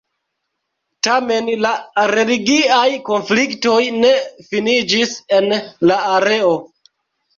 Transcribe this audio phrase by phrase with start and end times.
[1.07, 1.73] Tamen la
[2.15, 4.15] religiaj konfliktoj ne
[4.49, 5.51] finiĝis en
[5.93, 6.57] la areo.